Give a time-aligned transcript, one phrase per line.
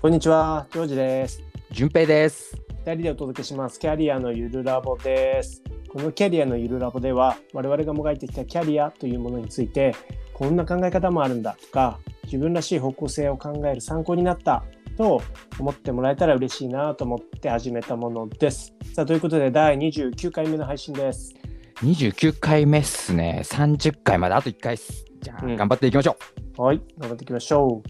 [0.00, 1.42] こんにちは、ジョージです。
[1.72, 2.56] 順平です。
[2.86, 3.78] 二人でお届けします。
[3.78, 5.62] キャリアのゆるラボです。
[5.90, 9.94] このキャリアのゆるラボでは、我々がもがいてきたキャリアというものについて、
[10.32, 14.64] こんな考え方もあるんだとか、自分らしい方向性を考える参考になった
[14.96, 15.20] と
[15.58, 18.72] 思ってもらえたら嬉しいなと思って始めたものです。
[18.94, 21.34] さあ、ということで、第29回目の配信です。
[21.82, 23.42] 29回目っすね。
[23.44, 25.04] 30回まであと1回っす。
[25.20, 26.16] じゃあ、うん頑張っていきましょ
[26.56, 27.88] はい、頑張っていきましょう。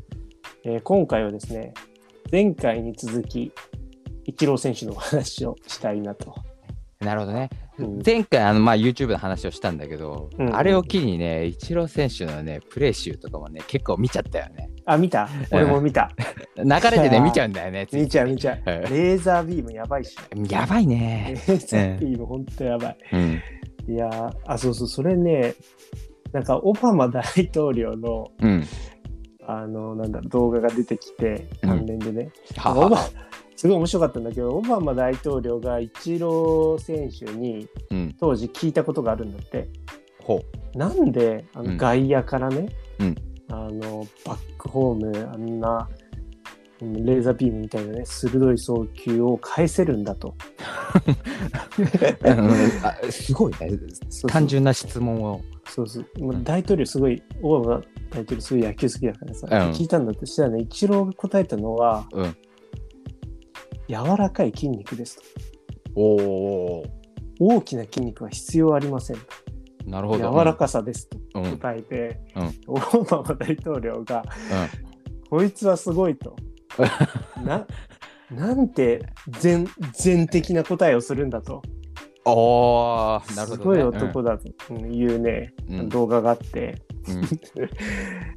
[0.64, 1.72] えー今回はですね、
[2.30, 3.52] 前回に続き、
[4.24, 6.34] イチロー選手のお話をしたいなと。
[7.00, 7.04] う。
[7.04, 7.48] なるほどね。
[7.78, 14.68] うん前回あの、まあ、YouTube の話をしたんだけど、うんあれを機にね、イチロー選手のね、プレー集とかもね、結構見ちゃったよね。
[14.84, 15.28] あ、見た？
[15.50, 16.10] 俺も見た。
[16.56, 17.88] 流れてね、 見ちゃうんだよね。
[17.92, 18.70] 見ちゃう見ちゃう。
[18.70, 20.14] はいレーザービームやばいし。
[20.48, 21.34] やばいレね。
[21.46, 22.96] ーザービームほんとやばい。
[23.12, 23.42] うん。
[23.88, 25.54] いやーあ、そうそう、それね、
[26.32, 28.64] なんかオバマ大統領の、うん。
[29.58, 32.30] あの、なんだ、動画が出てきて、関連でね。
[32.56, 33.10] はオバは。
[33.56, 38.16] すごい面白かったんだけど、オバマ大統領がイチロー選手にうん。
[38.18, 39.68] 当時聞いたことがあるんだって。
[40.22, 40.42] ほ
[40.74, 43.14] なんであうんの外野からね、うん
[43.50, 45.99] あのバックホームあんなうん
[46.82, 50.34] レーザービームみたいなね鋭い送球を返せるんだと。
[53.10, 53.78] すごいね。
[54.28, 55.40] 単純な質問を。
[55.68, 62.36] そうそうもう大統領すごいオバマ大統領すごい野球好きだからさ、うん聞いたんだとしたらねイチローが答えたのはうん。
[63.88, 65.22] 柔らかい筋肉ですと。
[65.96, 66.84] おお。
[67.40, 69.22] 大きな筋肉は必要ありませんと。
[69.86, 70.30] なるほど。
[70.30, 71.18] 柔らかさですと。
[71.32, 74.24] 答えて、うんオバマ大統領が
[75.28, 76.36] こいつはすごいと。
[77.44, 77.66] な
[78.30, 81.62] なんて全全的な答えをするんだと。
[82.24, 83.22] おお。
[83.34, 83.56] なるほど、ね。
[83.56, 86.76] すごい男だとうんいうね、うん動画があって。
[87.08, 87.24] うん。
[87.24, 87.28] い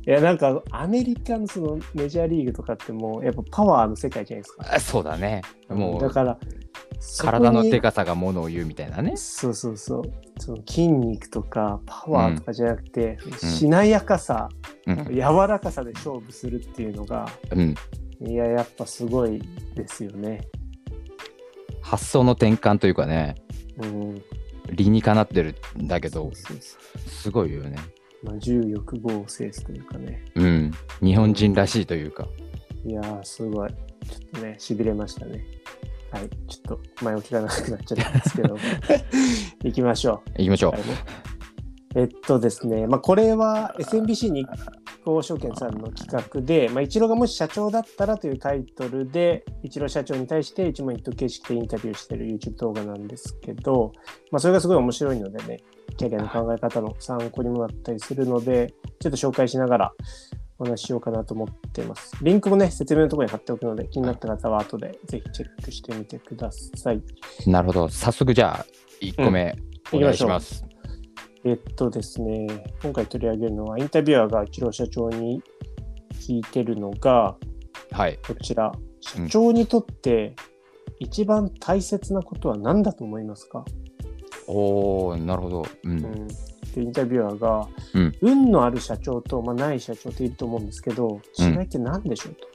[0.05, 4.65] やなんかアメリカのそのメジャーリーグとかってもうやっぱパワーの世界じゃないですか。
[4.75, 5.41] あそうだね。
[5.69, 6.37] もうだから
[7.19, 9.17] 体のでかさがものを言うみたいなね。
[9.17, 10.03] そうそうそう
[10.39, 14.49] その筋肉とかパワーとかじゃなくて、んしなやかさ、
[14.87, 15.05] うん。
[15.13, 17.75] 柔らかさで勝負するっていうのがうん。
[18.25, 19.41] いややっぱすごい
[19.75, 20.41] ですよね。
[21.81, 23.35] 発想の転換というかね、
[23.77, 24.23] うん、
[24.71, 27.75] 理にかなってるんだけどそう、そうそうすごいよね。
[28.23, 30.23] まあ、重欲望を制すというかね。
[30.35, 30.71] うん。
[31.01, 32.25] 日本人らしいというか。
[32.85, 33.69] いやー、すごい。
[33.69, 35.43] ちょっとね、しびれましたね。
[36.09, 36.29] はい。
[36.47, 38.57] ちょっと前置きが長くなっちゃったんですけど、
[39.65, 40.71] 行きましょ行きましょう。
[40.71, 41.23] はいね
[41.95, 44.47] えっとですね、まあ、これは SMBC 日
[45.03, 53.91] 興証券さんの企画で、まあ、イチローがもし社長だったらというタイトルで、イチロー社長に対して一問一答形式でインタビューしている YouTube 動画なんですけど、
[54.31, 55.59] まあ、それがすごい面白いのでね、
[55.97, 59.91] キャリアの考え方の参考にもなったりするので、ちょっと紹介しながら
[60.57, 62.15] お話ししようかなと思っています。
[62.21, 66.97] リンクもね、説明のところに貼っておくので、気になった方は後でぜひチェックしてみてください。
[66.97, 67.49] う。
[67.49, 67.89] なるほど。
[67.89, 68.65] 早速じゃあ、
[69.01, 70.65] 1個目、うんお願いします。
[71.45, 72.47] えっとですね、
[72.81, 75.41] 今回取り上げるのは、インタビュアーがイチロー社長に
[76.13, 77.35] 聞いてるのが、
[77.91, 78.17] はい。
[78.25, 78.71] こちら、
[79.01, 80.35] 社長にとって
[80.99, 83.65] 一番大切なことは何だと思いますか、
[84.47, 85.61] おおなるほど。
[85.83, 85.89] う。
[85.89, 86.33] うんん、で
[86.77, 92.47] インタビュアーが、うん運のある社長と、まあ、ない社長っていると思うんですけど、違いって何でしょうと。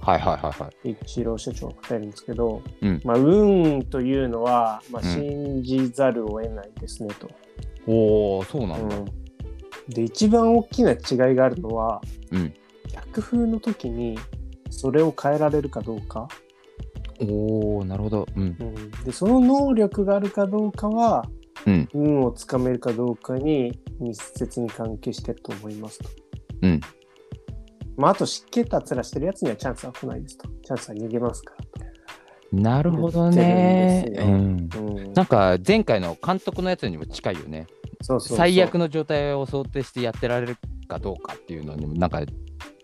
[0.00, 0.88] はいはいはいはい。
[0.88, 7.30] でイチロー社長が答えるんですけど、うんまあ、運というのは、まあ、うん信じざるを得ないですねと。
[7.86, 8.96] おおそうなんだ。
[8.96, 9.04] うん
[9.86, 10.98] で一番大きな違い
[11.34, 12.00] があるのは、
[12.30, 12.54] うん
[12.92, 14.18] 逆風の時に
[14.70, 16.28] それを変えられるかどうか、
[17.20, 18.26] おおなるほど。
[18.34, 18.42] うん。
[18.42, 21.26] うんでその能力があるかどうかは
[21.66, 21.88] うん。
[21.92, 26.08] 運をつかめるかどうかに密接に関係してると思いますと。
[26.62, 26.80] うん。
[27.96, 30.48] まあ、あと湿気たつらしてるやつにはチャンスは来ないですと。
[30.48, 31.53] チャンスは逃げますから
[32.54, 34.12] なるほどね。
[34.16, 34.68] うん。
[35.14, 37.66] なんか前回の監督のやつにも近いよね。
[38.02, 38.36] そうそうそう。
[38.38, 40.56] 最悪の状態を想定してやってられる
[40.88, 42.22] かどうかっていうのにもなんか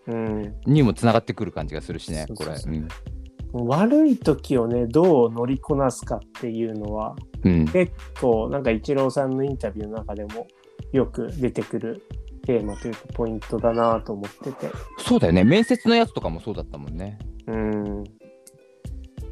[0.07, 2.51] うん、にもつながってくる感じがするしねこれ。
[3.53, 7.51] 悪い時をねどう乗りこなすかっていうのはうん。
[7.51, 10.47] うん結構なんかイチローさんのインタビューの中でも
[10.91, 12.03] よく出てくる
[12.45, 14.71] テーマというかポイントだなと思ってて。
[14.97, 15.43] そうだよね。
[15.43, 17.19] 面接のやつとかもそうだったもんね。
[17.47, 18.03] うん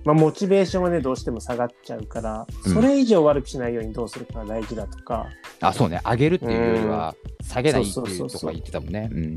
[0.06, 2.74] まあモチベーションはねどうしても下がっちゃうから、うん。
[2.74, 5.28] それ以上悪くしないようにどうするかが大事だとか。
[5.62, 6.02] あそうね。
[6.04, 9.10] 上げるっていうよりは下げないっていうとか言ってたもんね。
[9.12, 9.36] うん。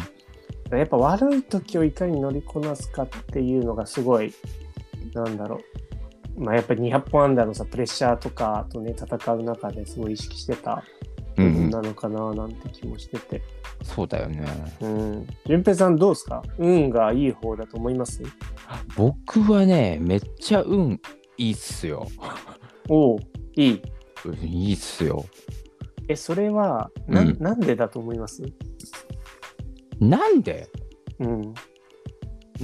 [0.79, 4.33] やっぱ悪い時をいかに乗りこなすかっていうのがすごい
[5.15, 6.43] なんだろう。
[6.43, 10.83] まあやっぱり200本アンダーのさプレッシャーとかとね戦う中ですごい意識してた
[11.37, 13.43] 部うんうん分なのかななんて気もしてて。
[13.83, 14.47] そうだよね。
[14.81, 15.27] うん。
[15.47, 16.43] 淳平さんどうですか？
[16.59, 18.23] 運がいい方だと思います？
[18.97, 21.01] 僕はね、めっちゃ運
[21.39, 22.07] いいっすよ。
[22.89, 23.19] おお
[23.57, 23.83] いい。
[24.25, 25.25] うんいいっすよ。
[26.09, 28.43] え、それは、な,、うんなんでだと思います？
[30.01, 30.69] なんで？
[31.19, 31.55] うん。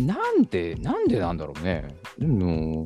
[0.07, 1.87] なんで、なんでなんだろうね。
[2.19, 2.85] でも、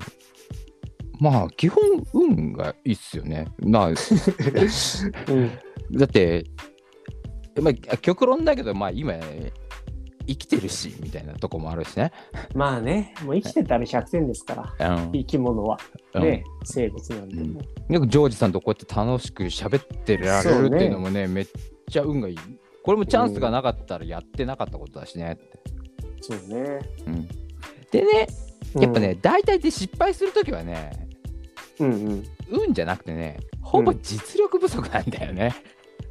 [1.21, 1.83] まあ、基本、
[2.15, 3.47] 運がいいっすよね。
[3.63, 3.89] まあ、
[5.29, 5.51] うん。
[5.93, 6.45] だって、
[7.61, 9.15] まあ、極論だけど、まあ、今、
[10.27, 12.13] 生きてるし、みたいなとこもあるしね。
[12.55, 15.13] まあね、もう生きてたら100点ですから、うん。
[15.13, 15.79] 生き物は。
[16.15, 17.61] うんね、生物なんでも。
[17.89, 21.47] よくジョージさんとこうやって楽しく喋ってられるっていうのもね、めっ
[21.91, 22.39] ちゃ運がいい。
[22.85, 25.61] これもチャンスがなかったらやってなかったことだしねって。
[26.21, 26.79] そうね。
[27.07, 27.29] うん、
[27.91, 28.27] でね、
[28.77, 31.09] やっぱね、大体で失敗するときはね、
[31.81, 31.93] うん。
[31.93, 32.25] うんうん。
[32.67, 35.55] 運じゃなくてね、ほぼ実力不足なんだよね。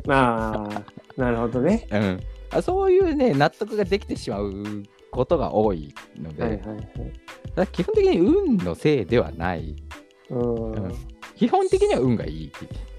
[0.07, 1.87] ああ、なるほどね。
[1.91, 2.19] うん、
[2.51, 4.53] あそういうね、納得ができてしまう
[5.11, 6.59] ことが多いので、はいはい
[7.57, 7.67] はい。
[7.67, 9.75] 基本的に運のせいではない。
[10.29, 10.71] うん。
[10.71, 10.91] うん
[11.41, 12.51] 基本的には運がいいっ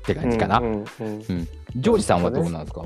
[0.04, 0.58] て感じかな。
[0.58, 2.82] うんうんうんジョージさんはどうなんですか、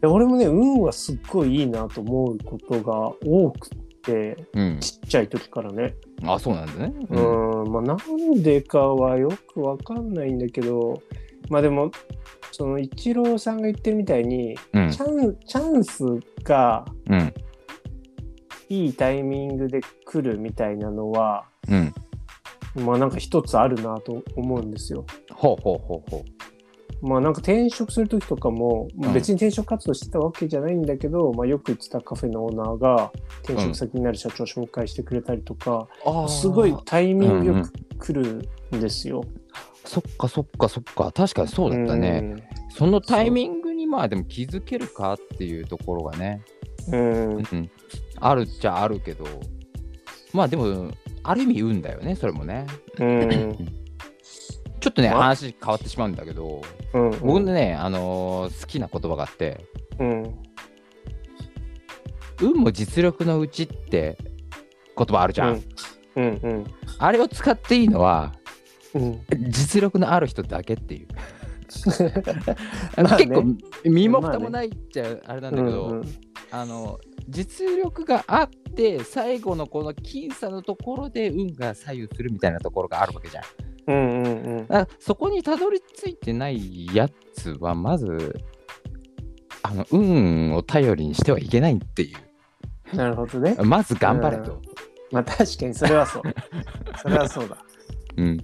[0.00, 3.68] で俺もね、運はすっごいいいなと思うことが多く
[4.02, 4.78] て、うん。
[4.80, 5.94] ちっちゃい時からね。
[6.24, 6.94] あ、そうなんだね。
[7.10, 11.02] うん、まあなんでかはよくわかんないんだけど、
[11.48, 11.90] まあでも、
[12.50, 14.98] そのイチローさんが言ってるみたいに、うんチ。
[14.98, 16.04] ャンチャンス
[16.42, 17.34] がうん。
[18.68, 21.94] いいタイミングで来るみたいなのは、うん。
[22.84, 25.04] まあなんか一つあるなと思うんですよ。
[25.30, 26.24] ほうほうほうほ
[27.02, 33.12] まあなんか転職する時とかも、うん別に転職活動してたわけじゃないんだけど、まあよく言ってたカフェのオーナーが
[33.42, 36.30] 転職先になる社長を紹介してくれたりとか、う。
[36.30, 37.64] すごいタイミングようんう
[37.98, 39.22] く来るんですよ。
[39.84, 41.12] そっかそっかそっか。
[41.12, 42.48] 確かにそうだったね。
[42.70, 46.42] そのタイミングにまあでも気づけるかっていうところがね、
[46.88, 46.96] うん。
[46.96, 47.46] うん。
[47.52, 47.70] うん、
[48.20, 49.24] あるっちゃあるけど、
[50.32, 50.90] まあでも、
[51.22, 52.66] ある意味運だよね、それもね。
[52.98, 53.56] うん。
[54.80, 56.62] ちょっとね、ま話変わってしまうんだけど、
[56.94, 57.10] うん。
[57.20, 59.64] 僕のね、あのー好きな言葉があって、
[59.98, 60.34] うん。
[62.40, 64.18] 運も実力のうちって
[64.96, 65.62] 言葉あるじゃん。
[66.16, 66.40] うん。
[66.42, 66.64] うん。
[66.98, 68.32] あれを使っていいのは、
[68.94, 69.20] うん。
[69.48, 71.08] 実力のある人だけっていう。
[72.96, 76.02] あのまあね結構身も蓋もないっちゃあれなんだけど、うん
[76.54, 83.44] あの実力があって最後のこの僅差のところで運が左右するみたいなところがあるわけじゃん。
[83.86, 84.66] うんうんうん。
[84.66, 88.38] だからそこにたどり着いてないやつはまず
[89.62, 92.14] あの運を頼りにしてはいけないってい
[92.92, 93.56] なるほどね。
[93.58, 94.60] うまず頑張れと。
[95.10, 96.22] まあ確かにそれはそう。
[97.00, 97.56] それはそうだ。
[98.16, 98.38] うん、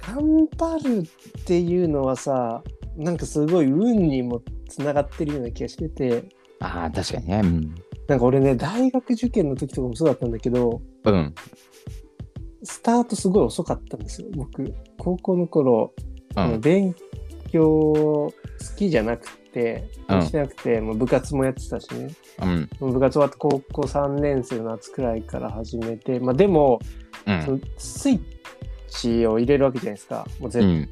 [0.00, 0.98] 頑張る
[1.40, 2.62] っていうのはさ、
[2.96, 6.28] なんかすごい運にもつながってるような気がしてて、
[6.60, 7.40] ああ確かにね。
[7.42, 7.74] うん。
[8.08, 11.34] なんか俺ね、大学受験の時とかもそうだったんだけど、うん。
[12.62, 14.28] スタートすごい遅かったんですよ。
[14.34, 15.92] 僕、高校の頃、
[16.36, 16.60] うん。
[16.60, 16.94] 勉
[17.50, 18.32] 強好
[18.76, 20.22] きじゃなくて、うん。
[20.22, 22.08] してなくて、もう部活もやってたしね。
[22.80, 22.92] うん。
[22.92, 26.80] 部活終わって高校3年生の夏くらいから始めて、まあでも、
[27.26, 27.42] うん。
[27.42, 28.33] そのスイッ
[29.00, 30.26] チを入れるわけじゃないですか。
[30.40, 30.88] もう絶うん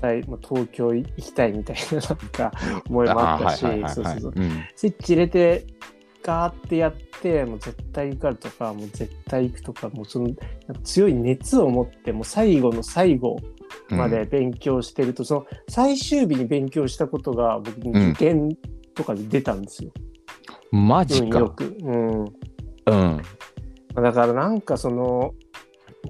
[0.00, 2.52] 対、まあ、東京行きたいみたいななんか
[2.88, 4.32] 思いもあったし、そうそうそう。
[4.34, 5.66] うんスイッチ入れて、
[6.22, 10.30] ガーってやって、もう絶対受かるとか、もう絶対行くとか、もうその
[10.82, 13.38] 強い熱を持って、もう最後の最後
[13.90, 18.56] まで勉強してると、その最終日に勉強したことが僕に受験
[18.94, 19.92] とかで出たんですよ。
[20.70, 21.38] マジか。
[21.38, 21.76] 運よく。
[21.82, 22.24] うん。
[22.86, 23.22] うん
[23.94, 25.34] だからなんかその、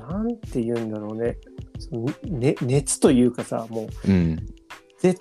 [0.09, 1.37] なんて言うんだろうね。
[1.78, 2.07] その
[2.38, 4.37] ね熱というかさ、もう、うん。
[4.99, 5.16] ぜ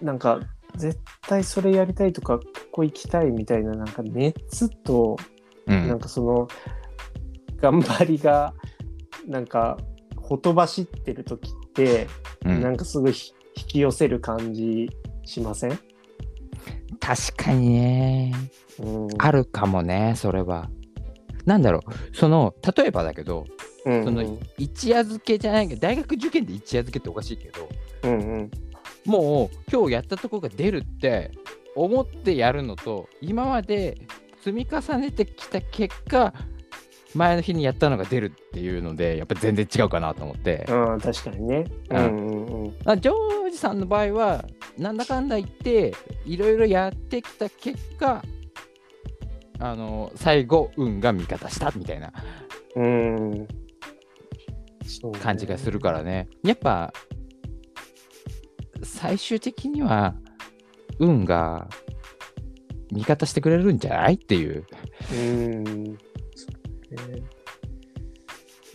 [0.00, 0.40] なんか
[0.76, 5.16] 絶対それやりたいとかここ行きたいみたいななんか熱と
[5.66, 5.88] うん。
[5.88, 6.48] なんかその
[7.60, 8.54] 頑張りが
[9.26, 9.76] なんか
[10.16, 12.08] ほとばしってる時って、
[12.44, 12.60] うん。
[12.60, 14.88] なんかすごいひ引き寄せる感じ
[15.24, 15.78] しません、
[16.98, 18.32] 確かにね。
[18.78, 20.70] うん、あるかもね、それは。
[21.44, 23.44] なんだろう、その、例えばだけど、
[23.86, 27.68] うんその一夜漬けじゃないけど、大学受験で一夜漬けっておかしいけど、
[28.04, 28.50] うんうん。
[29.04, 31.30] もう今日やったとこが出るって
[31.74, 33.96] 思ってやるのと、今まで
[34.42, 36.34] 積み重ねてきた結果、
[37.14, 41.64] 前の日にやったのが出るっていうので、やっぱ全然違うかなと思って、うん、確かにね。
[41.90, 42.76] ううんんうんうん。
[42.84, 44.44] あジョージさんの場合は、
[44.78, 45.92] なんだかんだ言って、
[46.24, 48.22] いろいろやってきた結果、
[49.58, 52.12] あの最後、運が味方したみたいな。
[52.76, 53.48] うん
[55.22, 56.28] 感じがするからね。
[56.44, 56.92] やっぱ、
[58.82, 60.14] 最終的には
[60.98, 61.68] 運が
[62.92, 64.64] 味方してくれるんじゃないっていう。
[65.12, 65.98] うーん。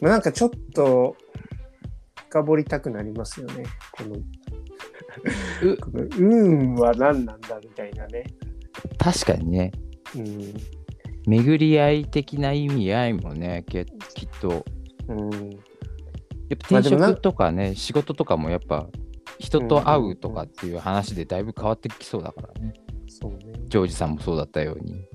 [0.02, 1.16] まあ、なんかちょっと
[2.30, 3.64] 深掘りたくなりますよね。
[3.92, 4.16] この、
[5.64, 8.26] うこの運は何なんだみたいなね。
[8.98, 9.72] 確かにね、
[10.16, 10.54] うん。
[11.28, 14.66] 巡り合い的な意味合いもね、けきっと、
[15.08, 15.60] うん。
[16.50, 18.88] やっぱ転職とかね、仕事とかもやっぱ
[19.40, 22.74] 人と会うとかっていう話でだいぶ変わってきそうだからね。
[23.08, 23.54] そうね。
[23.68, 25.06] ジョージさんもそうだったように。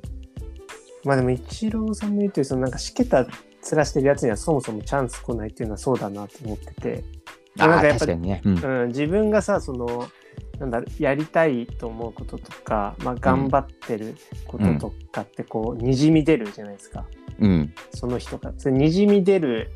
[1.05, 3.27] まあでも、イチローさんも言ってる、そのなんかしけた
[3.63, 7.05] 面してるやつにはそもそもチャンス来ないっていうのはそうだなと思ってて。
[7.59, 8.43] ああ、なんかやっぱ確かにね。
[8.45, 10.09] うんうん、自分がさその
[10.59, 17.07] なんだやりたいと思うこととか、まあ、頑張ってることとかってこう、にじみ出るじゃないですか
[17.39, 17.75] うん。
[17.95, 18.53] その人が。
[18.59, 19.71] それにじみ出る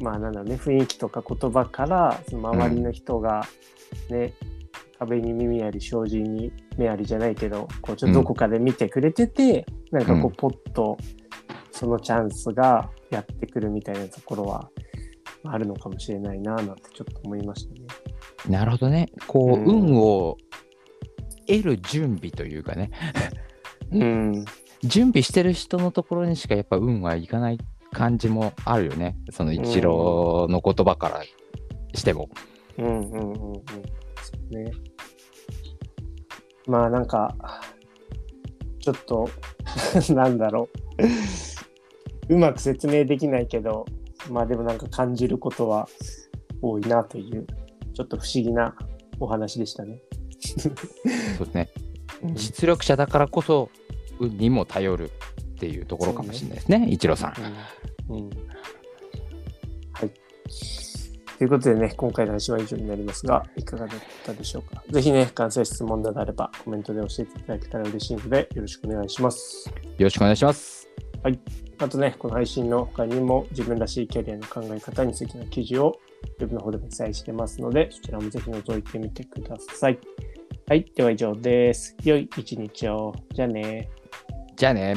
[0.00, 3.46] まあなんだろうね雰囲気とか言葉からその周りの人が
[4.10, 4.34] ね、
[4.98, 10.96] 壁に耳あり障子に目ありじゃないけどこうちょっとどこかで見てくれてて、なんかこううポッと
[11.70, 14.68] そのチャンスがやってくるみたいなところは
[15.44, 17.86] あるのかもしれないななんてちょっと思いましたね。
[18.48, 19.08] なるほどね。
[19.26, 19.66] こう、うん。
[19.66, 20.36] 運を
[21.46, 22.90] 得る準備というかね、
[23.92, 24.44] うん。
[24.84, 27.58] 準備してる人のところにしかやっぱ運はいかない
[27.92, 29.16] 感じもあるよね。
[29.30, 31.22] その一郎の言葉から
[31.94, 32.28] しても。
[32.78, 33.32] うんうんうんうん。
[33.32, 34.72] そうね。
[36.66, 37.34] まあなんか、
[38.80, 39.28] ちょっと、
[40.14, 40.68] なんだろ
[42.28, 42.34] う。
[42.34, 43.86] うまく説明できないけど、
[44.30, 45.88] まあでもなんか感じることは
[46.60, 47.46] 多いなという、
[47.94, 48.74] ちょっと不思議な
[49.18, 50.00] お話でしたね。
[50.56, 51.68] そうですね。
[52.22, 53.70] うん実力者だからこそ
[54.18, 55.10] 運にも頼る
[55.58, 57.34] っていうところかもしれないですね、一郎さん。
[58.10, 58.30] うんうん
[59.92, 60.10] はい。
[61.36, 64.84] ということでね、今回の配信は以上になりますが、いかがだったでしょうか？
[64.88, 69.68] ぜひね、感想や質問などあればコメントで教えていただけたら嬉しいので、よろしくお願いします。
[69.68, 70.88] よろしくお願いします。
[71.80, 75.98] あとね、この配信の他にも自分らしいキャリアの考え方についての記事を
[76.38, 79.98] ウェブの方でも記載してますので、そちらもぜひ覗いてみてください。
[80.66, 81.96] はい、では以上です。
[82.04, 83.14] 良い一日を。
[83.32, 83.88] じゃあね。
[84.56, 84.96] じゃあね。